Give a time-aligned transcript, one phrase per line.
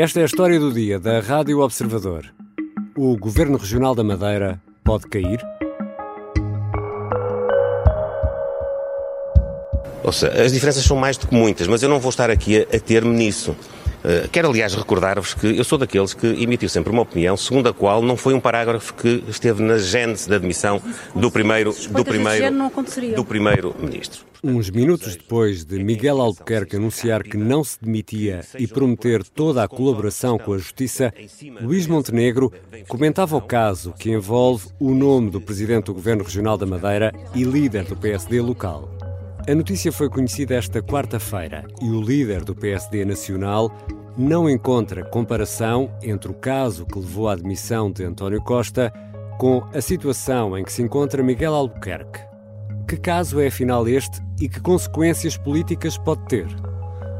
[0.00, 2.32] Esta é a história do dia da Rádio Observador.
[2.96, 5.44] O Governo Regional da Madeira pode cair?
[10.04, 12.76] Ouça, as diferenças são mais do que muitas, mas eu não vou estar aqui a,
[12.76, 13.56] a ter-me nisso.
[13.98, 17.74] Uh, quero, aliás, recordar-vos que eu sou daqueles que emitiu sempre uma opinião segundo a
[17.74, 20.80] qual não foi um parágrafo que esteve na gênese da admissão
[21.14, 22.46] do primeiro, do primeiro,
[23.14, 24.28] do primeiro ministro.
[24.42, 29.68] Uns minutos depois de Miguel Albuquerque anunciar que não se demitia e prometer toda a
[29.68, 31.12] colaboração com a Justiça,
[31.60, 32.52] Luís Montenegro
[32.86, 37.42] comentava o caso que envolve o nome do presidente do Governo Regional da Madeira e
[37.42, 38.97] líder do PSD local.
[39.48, 43.74] A notícia foi conhecida esta quarta-feira e o líder do PSD nacional
[44.14, 48.92] não encontra comparação entre o caso que levou à admissão de António Costa
[49.38, 52.20] com a situação em que se encontra Miguel Albuquerque.
[52.86, 56.46] Que caso é afinal este e que consequências políticas pode ter?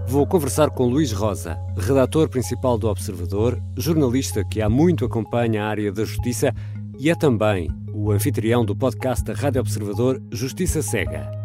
[0.06, 5.68] Vou conversar com Luís Rosa, redator principal do Observador, jornalista que há muito acompanha a
[5.68, 6.52] área da justiça
[6.98, 11.37] e é também o anfitrião do podcast da Rádio Observador Justiça Cega.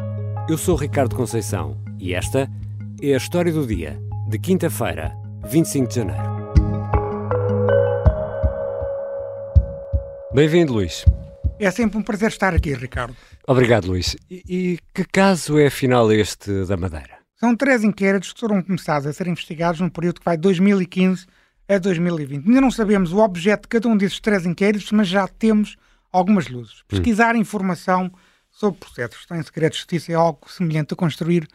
[0.50, 2.50] Eu sou Ricardo Conceição e esta
[3.02, 5.16] é a história do dia, de quinta-feira,
[5.48, 6.24] 25 de janeiro.
[10.34, 11.06] Bem-vindo, Luís.
[11.58, 13.16] É sempre um prazer estar aqui, Ricardo.
[13.48, 14.18] Obrigado, Luís.
[14.30, 17.20] E, e, que caso é afinal este da Madeira?
[17.38, 21.26] São três inquéritos que foram começados a ser investigados num período que vai de 2015
[21.70, 22.46] a 2020.
[22.46, 25.78] Ainda não sabemos o objeto de cada um desses três inquéritos, mas já temos
[26.12, 26.82] algumas luzes.
[26.82, 26.86] Hum.
[26.90, 27.40] Pesquisar hum.
[27.40, 28.12] informação
[28.54, 31.48] sobre processos estão em segredo de justiça é algo semelhante a construir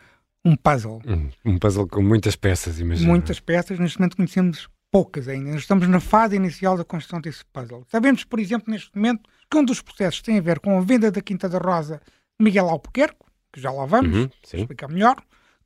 [0.44, 1.00] um puzzle.
[1.06, 3.08] Um, um puzzle com muitas peças, imagino.
[3.08, 5.56] Muitas peças, neste momento conhecemos poucas ainda.
[5.56, 7.84] Estamos na fase inicial da construção desse puzzle.
[7.88, 11.10] Sabemos, por exemplo, neste momento, que um dos processos tem a ver com a venda
[11.10, 12.00] da Quinta da Rosa
[12.40, 15.16] Miguel Albuquerque, que já lá vamos uhum, explicar melhor,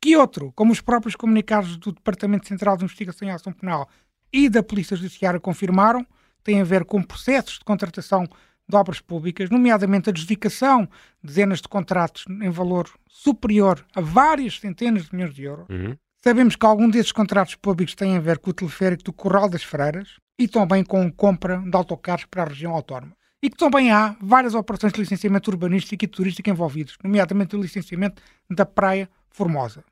[0.01, 3.89] que outro, como os próprios comunicados do Departamento Central de Investigação e Ação Penal
[4.31, 6.05] e da Polícia Judiciária confirmaram,
[6.43, 8.27] tem a ver com processos de contratação
[8.67, 10.83] de obras públicas, nomeadamente a adjudicação
[11.21, 15.67] de dezenas de contratos em valor superior a várias centenas de milhões de euros.
[15.69, 15.97] Uhum.
[16.23, 19.63] Sabemos que algum desses contratos públicos têm a ver com o teleférico do Corral das
[19.63, 23.13] Freiras e também com a compra de autocarros para a região autónoma
[23.43, 28.23] e que também há várias operações de licenciamento urbanístico e turístico envolvidas, nomeadamente o licenciamento
[28.49, 29.83] da Praia Formosa.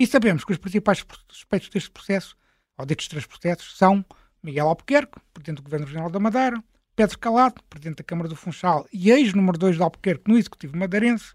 [0.00, 2.36] E sabemos que os principais suspeitos deste processo,
[2.76, 4.04] ou destes três processos, são
[4.42, 6.60] Miguel Albuquerque, Presidente do Governo Regional da Madeira,
[6.98, 11.32] Pedro Calado, Presidente da Câmara do Funchal e ex-número 2 de Albuquerque no Executivo Madeirense,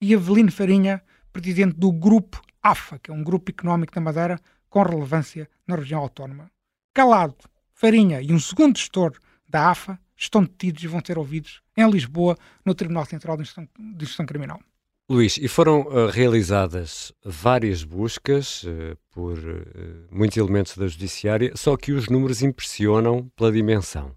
[0.00, 1.00] e Avelino Farinha,
[1.32, 6.00] Presidente do Grupo AFA, que é um grupo económico da Madeira com relevância na região
[6.00, 6.50] autónoma.
[6.92, 7.36] Calado,
[7.72, 9.12] Farinha e um segundo gestor
[9.48, 14.26] da AFA estão detidos e vão ser ouvidos em Lisboa, no Tribunal Central de Instrução,
[14.26, 14.60] Criminal.
[15.08, 21.76] Luís, e foram uh, realizadas várias buscas uh, por uh, muitos elementos da Judiciária, só
[21.76, 24.12] que os números impressionam pela dimensão.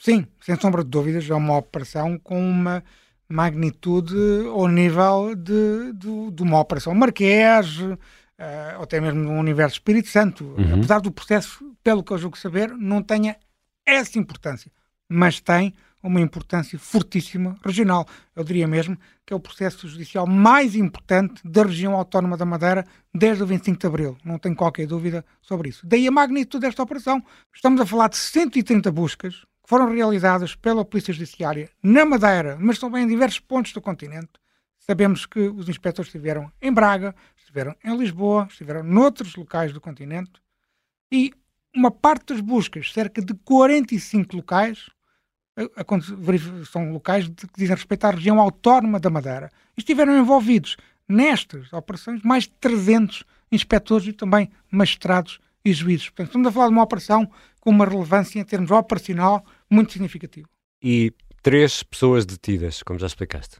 [0.00, 2.82] Sim, sem sombra de dúvidas, é uma operação com uma
[3.28, 4.16] magnitude
[4.48, 7.78] ao nível de, de, de uma operação Marquês,
[8.76, 10.44] ou até mesmo no universo Espírito Santo.
[10.56, 10.76] Uhum.
[10.76, 13.36] Apesar do processo, pelo que eu julgo saber, não tenha
[13.86, 14.72] essa importância
[15.10, 18.06] mas tem uma importância fortíssima regional.
[18.34, 18.96] Eu diria mesmo
[19.26, 23.78] que é o processo judicial mais importante da região autónoma da Madeira desde o 25
[23.78, 24.16] de Abril.
[24.24, 25.86] Não tenho qualquer dúvida sobre isso.
[25.86, 27.22] Daí a magnitude desta operação.
[27.52, 33.04] Estamos a falar de 130 buscas foram realizadas pela Polícia Judiciária na Madeira, mas também
[33.04, 34.30] em diversos pontos do continente.
[34.80, 40.32] Sabemos que os inspectores estiveram em Braga, estiveram em Lisboa, estiveram noutros locais do continente
[41.12, 41.32] e
[41.72, 44.90] uma parte das buscas, cerca de 45 locais,
[46.68, 49.52] são locais que dizem respeito à região autónoma da Madeira.
[49.76, 50.76] Estiveram envolvidos
[51.08, 56.08] nestas operações mais de 300 inspectores e também magistrados e juízes.
[56.08, 60.48] Portanto, estamos a falar de uma operação com uma relevância em termos operacional muito significativa.
[60.82, 63.58] E três pessoas detidas, como já explicaste.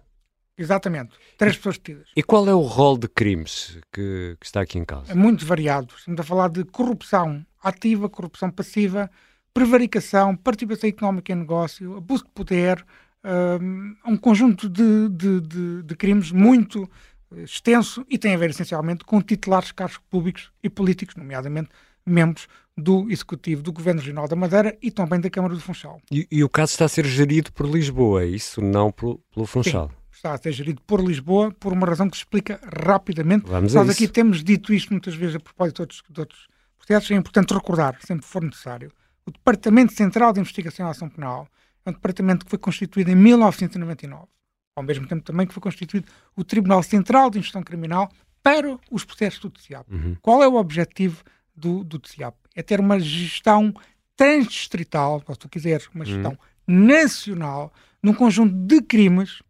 [0.56, 2.08] Exatamente, três pessoas detidas.
[2.14, 5.10] E qual é o rol de crimes que, que está aqui em causa?
[5.10, 5.94] É muito variado.
[5.96, 9.10] Estamos a falar de corrupção ativa, corrupção passiva,
[9.54, 12.84] prevaricação, participação económica em negócio, abuso de poder,
[13.24, 16.88] um, um conjunto de, de, de, de, crimes muito
[17.32, 21.68] eh, extenso e tem a ver essencialmente com titulares de cargos públicos e políticos, nomeadamente
[22.06, 26.00] membros do Executivo do Governo Regional da Madeira e também da Câmara do Funchal.
[26.10, 29.46] E, e o caso está a ser gerido por Lisboa, é isso não pelo, pelo
[29.46, 29.88] Funchal?
[29.88, 33.46] Sim, está a ser gerido por Lisboa por uma razão que se explica rapidamente.
[33.46, 36.48] Vamos Nós aqui temos dito isto muitas vezes a propósito de outros, de outros
[36.78, 38.90] processos, é importante recordar, sempre que for necessário,
[39.26, 41.46] o Departamento Central de Investigação e Ação Penal
[41.84, 44.26] é um departamento que foi constituído em 1999,
[44.74, 48.10] ao mesmo tempo também que foi constituído o Tribunal Central de Investigação Criminal
[48.42, 49.86] para os processos judiciais.
[49.90, 50.16] Uhum.
[50.22, 51.22] Qual é o objetivo
[51.60, 52.34] do, do TCIAP.
[52.54, 53.72] É ter uma gestão
[54.16, 56.32] transdistrital, se tu quiseres, uma gestão
[56.68, 56.86] uhum.
[56.86, 57.72] nacional,
[58.02, 59.42] num conjunto de crimes,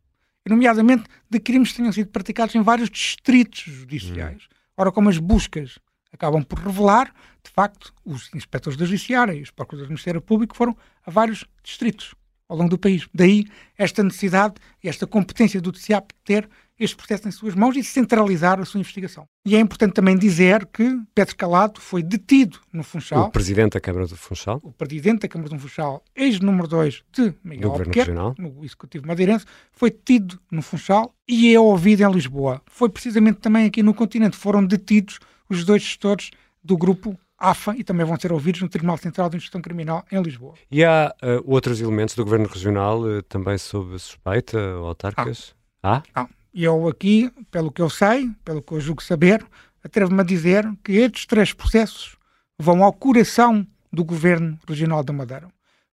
[0.49, 4.43] nomeadamente de crimes que tenham sido praticados em vários distritos judiciais.
[4.43, 4.49] Uhum.
[4.77, 5.79] Ora, como as buscas
[6.13, 7.13] acabam por revelar,
[7.43, 11.45] de facto, os inspectores da Judiciária e os procuradores do Ministério Público foram a vários
[11.63, 12.15] distritos
[12.49, 13.09] ao longo do país.
[13.15, 13.47] Daí
[13.79, 16.49] esta necessidade e esta competência do TCIAP ter
[16.81, 19.29] este processo em suas mãos e centralizar a sua investigação.
[19.45, 23.27] E é importante também dizer que Pedro Calado foi detido no Funchal.
[23.27, 24.59] O presidente da Câmara do Funchal.
[24.63, 29.91] O presidente da Câmara do Funchal, ex-número 2 de Miguel Albuquerque, no Executivo Madeirense, foi
[29.91, 32.63] detido no Funchal e é ouvido em Lisboa.
[32.67, 34.37] Foi precisamente também aqui no continente.
[34.37, 35.19] Foram detidos
[35.51, 36.31] os dois gestores
[36.65, 40.23] do grupo AFA e também vão ser ouvidos no Tribunal Central de Investigação Criminal em
[40.23, 40.55] Lisboa.
[40.71, 45.55] E há uh, outros elementos do Governo Regional uh, também sob suspeita, autarcas?
[45.83, 46.03] Ah.
[46.15, 46.29] Ah?
[46.53, 49.45] E eu aqui, pelo que eu sei, pelo que eu julgo saber,
[49.85, 52.17] atrevo-me a dizer que estes três processos
[52.59, 55.49] vão ao coração do Governo Regional da Madeira.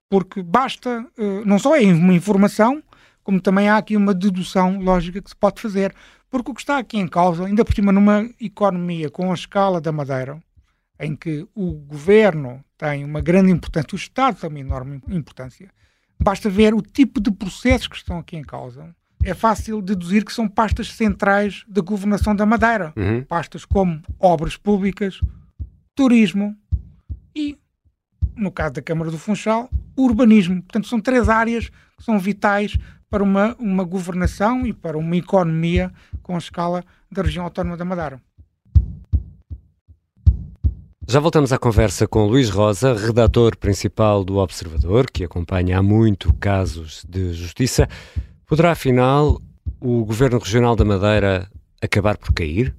[0.08, 2.82] Porque basta, uh, não só é uma informação,
[3.22, 5.94] como também há aqui uma dedução lógica que se pode fazer.
[6.30, 9.80] Porque o que está aqui em causa, ainda por cima numa economia com a escala
[9.80, 10.40] da Madeira,
[10.98, 15.70] em que o governo tem uma grande importância, o Estado tem uma enorme importância,
[16.18, 18.94] basta ver o tipo de processos que estão aqui em causa.
[19.26, 22.92] É fácil deduzir que são pastas centrais da governação da Madeira.
[22.96, 23.24] Uhum.
[23.24, 25.20] Pastas como obras públicas,
[25.96, 26.56] turismo
[27.34, 27.58] e,
[28.36, 30.62] no caso da Câmara do Funchal, urbanismo.
[30.62, 32.78] Portanto, são três áreas que são vitais
[33.10, 35.92] para uma, uma governação e para uma economia
[36.22, 38.22] com a escala da região autónoma da Madeira.
[41.08, 46.32] Já voltamos à conversa com Luís Rosa, redator principal do Observador, que acompanha há muito
[46.34, 47.88] casos de justiça.
[48.48, 49.42] Poderá, afinal,
[49.80, 51.50] o Governo Regional da Madeira
[51.82, 52.72] acabar por cair?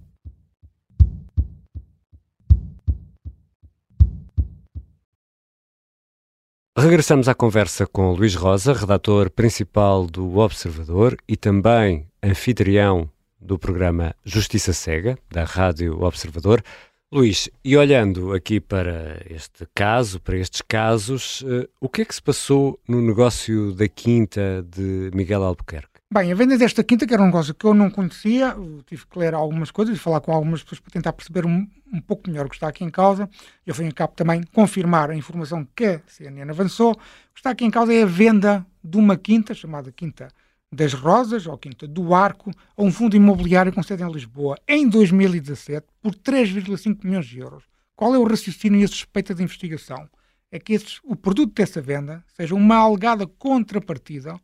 [6.77, 14.15] Regressamos à conversa com Luís Rosa, redator principal do Observador e também anfitrião do programa
[14.23, 16.63] Justiça Cega, da Rádio Observador.
[17.09, 22.13] Luís, e olhando aqui para este caso, para estes casos, uh, o que é que
[22.13, 26.01] se passou no negócio da quinta de Miguel Albuquerque?
[26.13, 29.05] Bem, a venda desta quinta, que era um negócio que eu não conhecia, eu tive
[29.07, 32.29] que ler algumas coisas e falar com algumas pessoas para tentar perceber um, um pouco
[32.29, 33.29] melhor o que está aqui em causa.
[33.65, 36.91] Eu fui em também confirmar a informação que a CNN avançou.
[36.91, 36.95] O
[37.33, 40.27] que está aqui em causa é a venda de uma quinta, chamada Quinta
[40.71, 44.87] das Rosas, ou Quinta do Arco, a um fundo imobiliário com sede em Lisboa, em
[44.87, 47.63] 2017, por 3,5 milhões de euros.
[47.95, 50.07] Qual é o raciocínio e a suspeita de investigação?
[50.51, 54.39] É que esses, o produto dessa venda seja uma alegada contrapartida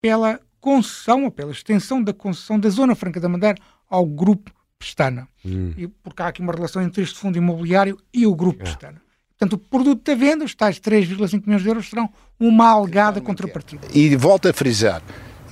[0.00, 3.56] pela concessão ou pela extensão da concessão da Zona Franca da Madeira
[3.88, 5.28] ao Grupo Pestana.
[5.44, 5.72] Hum.
[5.76, 8.64] E, porque há aqui uma relação entre este fundo imobiliário e o Grupo é.
[8.64, 9.00] Pestana.
[9.38, 12.08] Portanto, o produto da venda, os tais 3,5 milhões de euros, serão
[12.40, 13.86] uma alegada contrapartida.
[13.94, 15.02] E volto a frisar,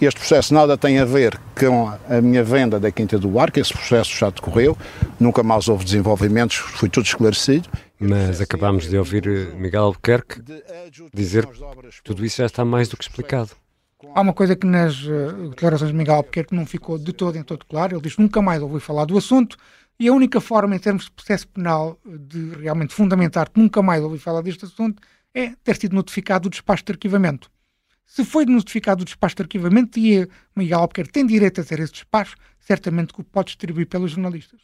[0.01, 3.73] este processo nada tem a ver com a minha venda da Quinta do Arco, esse
[3.73, 4.77] processo já decorreu,
[5.19, 7.69] nunca mais houve desenvolvimentos, foi tudo esclarecido.
[7.99, 10.43] Mas acabámos de ouvir eh, Miguel Albuquerque
[11.15, 13.51] dizer que tudo isso já está mais do que explicado.
[14.15, 17.43] Há uma coisa que nas uh, declarações de Miguel Albuquerque não ficou de todo em
[17.43, 19.57] todo claro, ele diz que nunca mais ouviu falar do assunto
[19.99, 24.03] e a única forma em termos de processo penal de realmente fundamentar que nunca mais
[24.03, 25.01] ouviu falar deste assunto
[25.33, 27.51] é ter sido notificado o despacho de arquivamento.
[28.07, 31.93] Se foi notificado o despacho de arquivamento e Miguel Albuquerque tem direito a ter esse
[31.93, 34.61] despacho, certamente que o pode distribuir pelos jornalistas.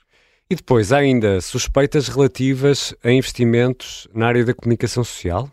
[0.49, 5.51] E depois há ainda suspeitas relativas a investimentos na área da comunicação social?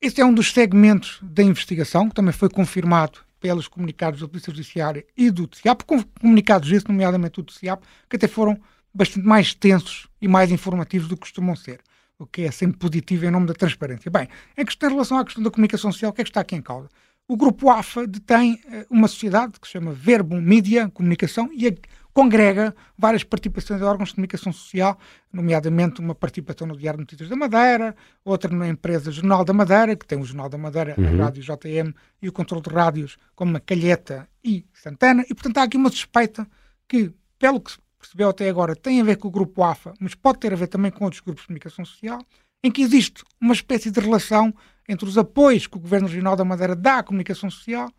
[0.00, 4.52] Este é um dos segmentos da investigação, que também foi confirmado pelos comunicados da Polícia
[4.52, 5.82] Judiciária e do TCIAP,
[6.20, 8.60] comunicados esses, nomeadamente do TCIAP, que até foram
[8.92, 11.80] bastante mais tensos e mais informativos do que costumam ser,
[12.18, 14.10] o que é sempre positivo em nome da transparência.
[14.10, 16.40] Bem, em questão em relação à questão da comunicação social, o que é que está
[16.40, 16.88] aqui em causa?
[17.32, 21.72] O grupo AFA detém uh, uma sociedade que se chama Verbo Mídia Comunicação e a,
[22.12, 24.98] congrega várias participações de órgãos de comunicação social,
[25.32, 29.96] nomeadamente uma participação no Diário de Notícias da Madeira, outra na empresa Jornal da Madeira,
[29.96, 31.22] que tem o Jornal da Madeira, uhum.
[31.22, 35.56] a Rádio JM e o controle de rádios como a Calheta e Santana, e portanto
[35.56, 36.46] há aqui uma suspeita
[36.86, 40.14] que, pelo que se percebeu até agora, tem a ver com o grupo AFA, mas
[40.14, 42.20] pode ter a ver também com outros grupos de comunicação social,
[42.62, 44.54] em que existe uma espécie de relação
[44.88, 47.90] entre os apoios que o Governo Regional da Madeira dá à comunicação social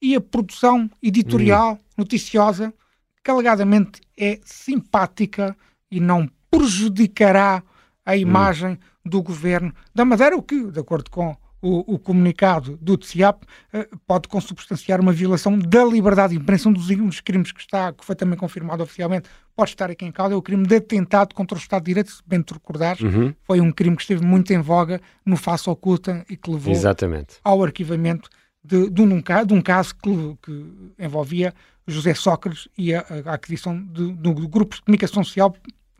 [0.00, 1.78] e a produção editorial, hum.
[1.98, 2.72] noticiosa,
[3.22, 5.56] que alegadamente é simpática
[5.90, 7.62] e não prejudicará
[8.04, 8.78] a imagem hum.
[9.10, 13.98] do Governo da Madeira, o que, de acordo com o, o comunicado do TCIAP uh,
[14.06, 16.68] pode consubstanciar uma violação da liberdade de imprensa.
[16.68, 20.04] Um dos, um dos, crimes que está, que foi também confirmado oficialmente, pode estar aqui
[20.04, 22.54] em causa, é o crime de atentado contra o Estado de Direito, se bem te
[22.54, 23.34] recordares, uhum.
[23.42, 27.36] foi um crime que esteve muito em voga no face oculta e que levou Exatamente.
[27.44, 28.30] ao arquivamento
[28.64, 31.54] de, de, um, de um caso que, que, envolvia
[31.86, 35.54] José Sócrates e a, a aquisição de, de, de grupos de comunicação social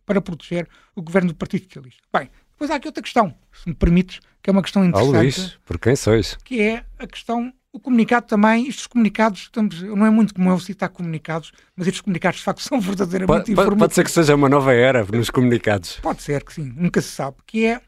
[0.07, 2.03] para proteger o governo do Partido Socialista.
[2.13, 2.29] Bem,
[2.61, 5.17] depois há aqui outra questão, se me permites, que é uma questão interessante.
[5.17, 6.37] Oh, Luís, por quem sois?
[6.45, 10.61] Que é a questão, o comunicado também, estes comunicados, estamos, não é muito comum eu
[10.61, 13.79] citar comunicados, mas estes comunicados de facto são verdadeiramente pode, informativos.
[13.81, 15.99] Pode ser que seja uma nova era nos comunicados.
[16.03, 17.39] Pode ser que sim, nunca se sabe.
[17.47, 17.81] Que é,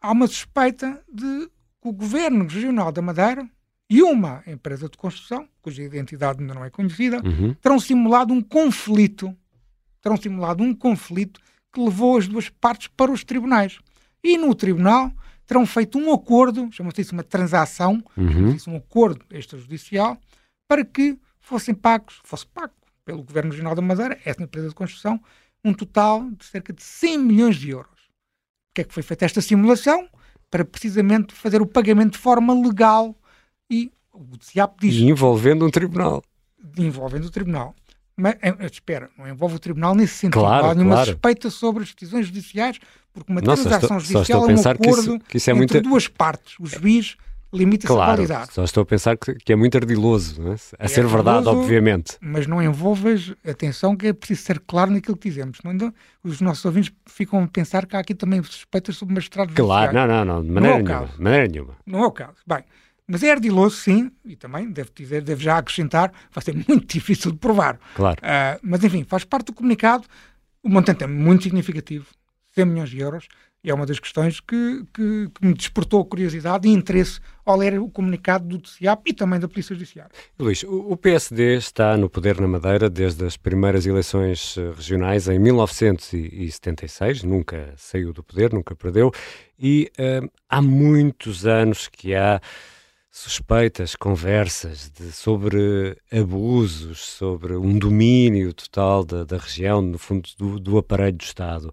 [0.00, 1.50] há uma suspeita de
[1.82, 3.46] que o Governo Regional da Madeira
[3.90, 7.52] e uma empresa de construção, cuja identidade ainda não é conhecida, uhum.
[7.60, 9.36] terão simulado um conflito,
[10.00, 11.38] terão simulado um conflito
[11.70, 13.78] que levou as duas partes para os tribunais
[14.24, 15.12] e no tribunal
[15.46, 18.56] terão feito um acordo, chama-se isso uma transação, uhum.
[18.68, 20.18] um acordo extrajudicial,
[20.66, 22.72] para que fossem pagos, fosse pago
[23.04, 25.20] pelo Governo Regional da Madeira, essa empresa de construção,
[25.62, 27.92] um total de cerca de 100 milhões de euros.
[28.70, 30.08] O que é que foi feita esta simulação?
[30.50, 33.14] Para precisamente fazer o pagamento de forma legal
[33.70, 34.94] e o DCIAP diz...
[34.94, 36.22] E envolvendo um tribunal.
[36.78, 37.74] Envolvendo o tribunal.
[38.16, 40.40] Mas, eh, espera, não envolve o tribunal nesse sentido.
[40.40, 41.10] Claro, não há nenhuma claro.
[41.10, 42.78] suspeita sobre as decisões judiciais,
[43.14, 45.78] porque uma Nossa, transação estou, judicial é um acordo que isso, que isso é entre
[45.78, 45.88] muito...
[45.88, 46.56] duas partes.
[46.58, 47.16] O juiz
[47.52, 48.46] limita-se claro, a validar.
[48.50, 50.56] Só estou a pensar que, que é muito ardiloso, é?
[50.78, 52.16] a é ser verdade, obviamente.
[52.20, 55.58] Mas não envolves, atenção, que é preciso ser claro naquilo que dizemos.
[55.64, 59.54] Não, então, os nossos ouvintes ficam a pensar que há aqui também suspeitas sobre magistrados
[59.54, 61.76] Claro, não, não, não, de maneira, não é nenhuma, maneira nenhuma.
[61.86, 62.38] Não é o caso.
[62.44, 62.64] Bem,
[63.06, 67.30] mas é ardiloso, sim, e também, devo, dizer, devo já acrescentar, vai ser muito difícil
[67.30, 67.78] de provar.
[67.94, 68.18] Claro.
[68.20, 70.04] Uh, mas, enfim, faz parte do comunicado.
[70.62, 72.06] O montante é muito significativo,
[72.54, 73.28] 100 milhões de euros,
[73.64, 77.80] e é uma das questões que, que, que, me despertou curiosidade e interesse ao ler
[77.80, 80.10] o comunicado do TCIAP e também da Polícia Judiciária.
[80.38, 85.38] Luís, o PSD está no poder na Madeira desde as primeiras eleições eh, regionais em
[85.38, 89.10] 1976, nunca saiu do poder, nunca perdeu,
[89.58, 92.40] e uh, há muitos anos que há
[93.10, 100.58] suspeitas, conversas de, sobre abusos, sobre um domínio total da, da região, no fundo, do,
[100.58, 101.72] do aparelho do Estado.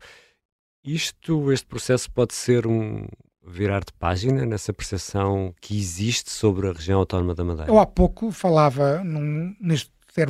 [0.84, 3.06] Isto, este processo pode ser um
[3.46, 7.72] virar de página nessa percepção que existe sobre a região autónoma da Madeira?
[7.72, 10.30] Eu há pouco falava num, neste ser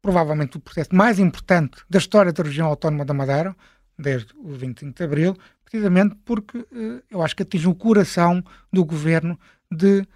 [0.00, 3.56] provavelmente o processo mais importante da história da região autónoma da Madeira,
[3.98, 8.42] desde o 25 de Abril, precisamente porque uh, eu acho que atinge o coração
[8.72, 9.38] do governo
[9.70, 10.06] de uh,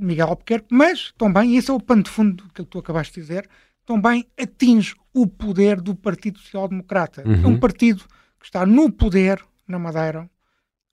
[0.00, 3.20] Miguel Albuquerque, mas também, e esse é o pano de fundo que tu acabaste de
[3.20, 3.48] dizer,
[3.86, 7.22] também atinge o poder do Partido Social Democrata.
[7.26, 7.44] Uhum.
[7.44, 8.04] É um partido
[8.38, 10.28] que está no poder na Madeira,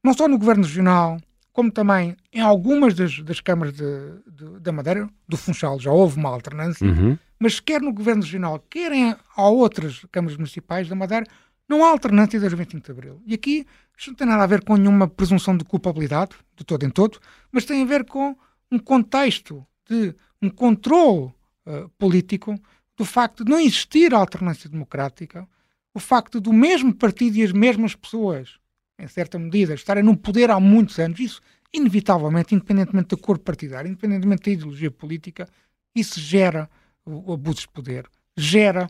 [0.04, 1.20] não só no Governo Regional,
[1.52, 3.86] como também em algumas das, das câmaras de,
[4.28, 7.18] de, da Madeira, do Funchal já houve uma alternância, uhum.
[7.40, 11.25] mas quer no Governo Regional, quer em a outras câmaras municipais da Madeira,
[11.68, 13.22] não há alternância desde 25 de Abril.
[13.25, 13.66] E aqui
[13.98, 17.20] isto não tem nada a ver com nenhuma presunção de culpabilidade, de todo em todo,
[17.52, 18.36] mas tem a ver com
[18.72, 21.34] um contexto de um controle
[21.66, 22.60] uh, político
[22.98, 25.48] do facto de não existir alternância democrática,
[25.96, 28.60] o facto do mesmo partido e as mesmas pessoas,
[29.00, 31.42] em certa medida, estarem no poder há muitos anos, isso,
[31.74, 35.48] inevitavelmente, independentemente da cor partidária, independentemente da ideologia política,
[35.96, 36.70] isso gera
[37.06, 38.90] o, abuso de poder, gera,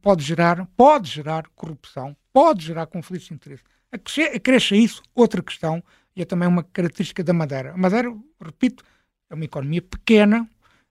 [0.00, 3.64] pode gerar, pode gerar corrupção, pode gerar conflitos de interesse.
[3.90, 5.82] Acresce a isso outra questão,
[6.14, 7.72] e é também uma característica da Madeira.
[7.72, 8.84] A Madeira, repito,
[9.28, 10.48] é uma economia pequena,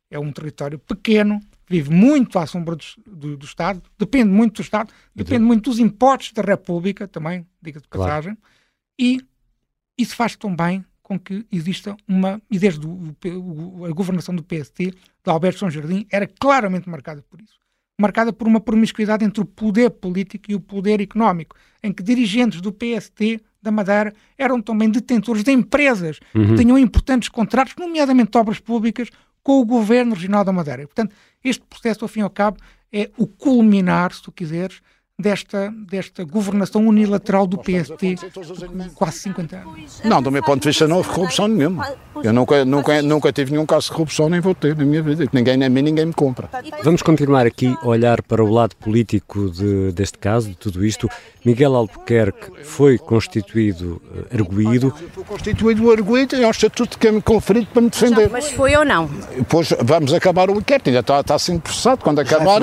[0.09, 4.61] é um território pequeno, vive muito à sombra do, do, do, Estado, depende muito do
[4.61, 8.53] Estado, depende muito dos impostos da República, também, diga de passagem, claro.
[8.97, 9.19] e
[9.97, 12.39] isso faz também com que exista uma.
[12.51, 17.23] E desde o, o, a governação do PST, de Alberto São Jardim, era claramente marcada
[17.27, 17.57] por isso.
[17.99, 22.61] Marcada por uma promiscuidade entre o poder político e o poder económico, em que dirigentes
[22.61, 26.49] do PST da Madeira eram também detentores de empresas uhum.
[26.55, 29.09] que tinham importantes contratos, nomeadamente obras públicas,
[29.43, 30.85] com o governo regional da Madeira.
[30.85, 32.57] Portanto, este processo, ao fim e ao cabo,
[32.91, 34.81] é o culminar, se tu quiseres,
[35.19, 38.15] desta, desta governação unilateral do PST
[38.95, 40.01] quase 50 anos.
[40.03, 41.93] Não, do meu ponto de vista não houve corrupção nenhuma.
[42.23, 45.25] Eu nunca, nunca, nunca tive nenhum caso de corrupção, nem vou ter na minha vida.
[45.33, 46.49] Ninguém, a mim ninguém me compra.
[46.83, 51.09] Vamos continuar aqui a olhar para o lado político de, deste caso, de tudo isto.
[51.43, 54.93] Miguel Albuquerque foi constituído uh, arguído.
[55.13, 58.29] Foi constituído arguído e é um estatuto que me conferido para me defender.
[58.29, 59.09] Mas foi ou não?
[59.47, 62.03] Pois vamos acabar o inquérito, ainda está, está assim processado.
[62.03, 62.61] Quando acabar.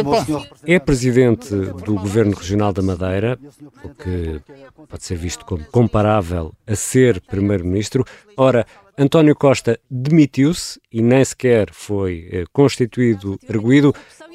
[0.66, 3.36] É presidente do governo Regional da Madeira,
[3.82, 4.40] o que
[4.88, 8.04] pode ser visto como comparável a ser Primeiro-Ministro.
[8.36, 8.64] Ora,
[8.96, 13.92] António Costa demitiu-se e nem sequer foi eh, constituído erguido.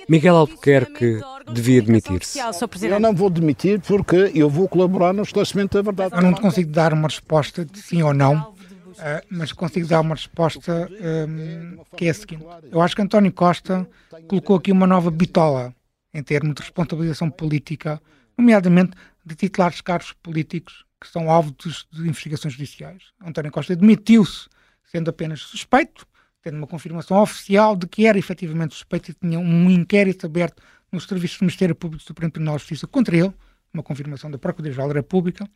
[0.09, 1.21] Miguel Albuquerque
[1.53, 2.37] devia demitir-se.
[2.83, 6.15] Eu não vou demitir porque eu vou colaborar no esclarecimento da verdade.
[6.15, 10.15] Eu não consigo dar uma resposta de sim ou não, uh, mas consigo dar uma
[10.15, 10.89] resposta
[11.29, 12.45] um, que é a seguinte.
[12.69, 13.87] Eu acho que António Costa
[14.27, 15.73] colocou aqui uma nova bitola
[16.13, 18.01] em termos de responsabilização política,
[18.37, 18.93] nomeadamente
[19.25, 23.03] de titulares cargos políticos que são alvo de, de investigações judiciais.
[23.25, 24.47] António Costa demitiu-se
[24.83, 26.05] sendo apenas suspeito,
[26.41, 31.05] tendo uma confirmação oficial de que era efetivamente suspeito e tinha um inquérito aberto nos
[31.05, 33.33] serviços do Ministério Público do Supremo Tribunal de Justiça contra ele,
[33.73, 35.49] uma confirmação da Procuradoria-Geral da República,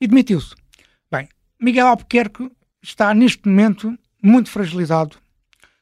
[0.00, 0.54] e demitiu-se.
[1.10, 1.28] Bem,
[1.60, 2.50] Miguel Albuquerque
[2.82, 5.16] está neste momento muito fragilizado.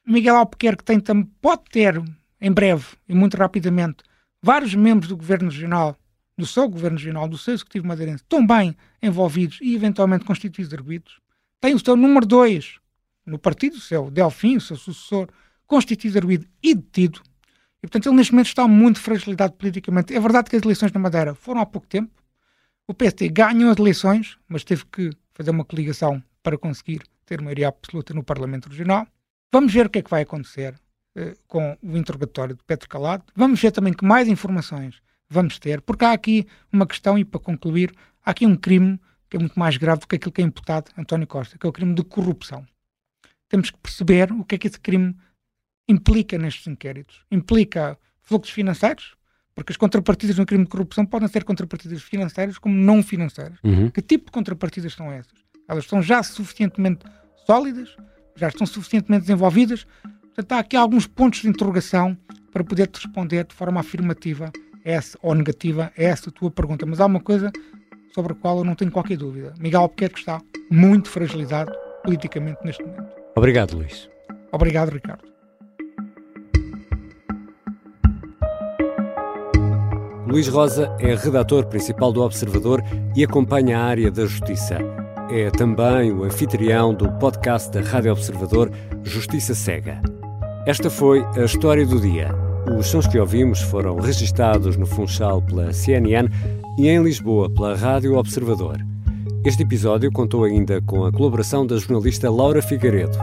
[0.05, 0.99] Miguel Albuquerque tem,
[1.41, 2.01] pode ter,
[2.39, 4.03] em breve e muito rapidamente,
[4.41, 5.97] vários membros do Governo Regional,
[6.37, 11.19] do seu Governo Regional, do seu Executivo Madeirense, também envolvidos e eventualmente constituídos arguidos.
[11.59, 12.79] Tem o seu número 2
[13.25, 15.27] no partido, o seu Delfim, o seu sucessor,
[15.67, 17.21] constituído arguido e detido.
[17.77, 20.13] E, portanto, ele neste momento está muito fragilizado politicamente.
[20.13, 22.11] É verdade que as eleições na Madeira foram há pouco tempo.
[22.87, 27.67] O PST ganhou as eleições, mas teve que fazer uma coligação para conseguir ter maioria
[27.67, 29.07] absoluta no Parlamento Regional.
[29.51, 30.75] Vamos ver o que é que vai acontecer
[31.47, 33.23] com o interrogatório de Pedro Calado.
[33.35, 37.39] Vamos ver também que mais informações vamos ter, porque há aqui uma questão, e para
[37.39, 37.93] concluir,
[38.25, 38.99] há aqui um crime
[39.29, 41.69] que é muito mais grave do que aquilo que é imputado António Costa, que é
[41.69, 42.65] o crime de corrupção.
[43.47, 45.15] Temos que perceber o que é que esse crime
[45.87, 47.23] implica nestes inquéritos.
[47.31, 49.15] Implica fluxos financeiros,
[49.53, 53.59] porque as contrapartidas no crime de corrupção podem ser contrapartidas financeiras como não financeiras.
[53.63, 53.89] Uhum.
[53.89, 55.37] Que tipo de contrapartidas são essas?
[55.67, 57.05] Elas estão já suficientemente
[57.45, 57.95] sólidas,
[58.35, 59.85] já estão suficientemente desenvolvidas.
[60.39, 62.17] Portanto, há aqui alguns pontos de interrogação
[62.53, 64.49] para poder te responder de forma afirmativa
[64.85, 66.85] essa, ou negativa a essa tua pergunta.
[66.85, 67.51] Mas há uma coisa
[68.15, 69.53] sobre a qual eu não tenho qualquer dúvida.
[69.59, 70.41] Miguel Albuquerque está
[70.71, 71.73] muito fragilizado
[72.05, 73.13] politicamente neste momento.
[73.35, 74.09] Obrigado, Luís.
[74.53, 75.27] Obrigado, Ricardo.
[80.25, 82.81] Luís Rosa é redator principal do Observador
[83.13, 84.77] e acompanha a área da justiça.
[85.29, 88.71] É também o anfitrião do podcast da Rádio Observador
[89.03, 90.01] Justiça Cega.
[90.65, 92.35] Esta foi a história do dia.
[92.77, 96.29] Os sons que ouvimos foram registados no Funchal pela CNN
[96.77, 98.77] e em Lisboa pela Rádio Observador.
[99.45, 103.17] Este episódio contou ainda com a colaboração da jornalista Laura Figueiredo.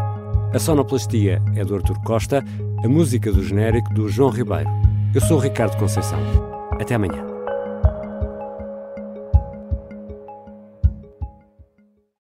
[0.52, 2.42] A sonoplastia é do Artur Costa,
[2.82, 4.70] a música do genérico do João Ribeiro.
[5.14, 6.18] Eu sou Ricardo Conceição.
[6.80, 7.35] Até amanhã.